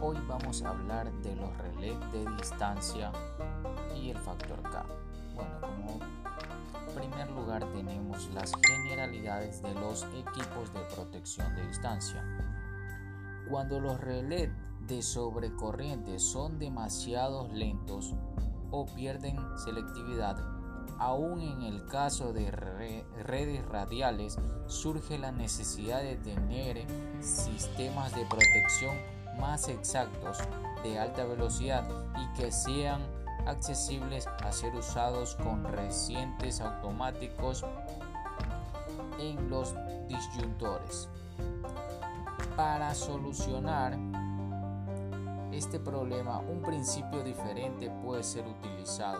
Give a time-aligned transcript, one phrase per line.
[0.00, 3.12] vamos a hablar de los relés de distancia
[3.94, 4.86] y el factor K.
[5.34, 5.98] Bueno, como
[6.94, 12.24] primer lugar tenemos las generalidades de los equipos de protección de distancia.
[13.48, 14.50] Cuando los relés
[14.86, 18.14] de sobrecorriente son demasiado lentos
[18.70, 20.38] o pierden selectividad,
[20.98, 26.86] aún en el caso de redes radiales surge la necesidad de tener
[27.20, 29.19] sistemas de protección
[29.50, 30.38] más exactos
[30.84, 31.82] de alta velocidad
[32.16, 33.02] y que sean
[33.48, 37.64] accesibles a ser usados con recientes automáticos
[39.18, 39.74] en los
[40.06, 41.08] disyuntores.
[42.56, 43.98] Para solucionar
[45.50, 49.18] este problema, un principio diferente puede ser utilizado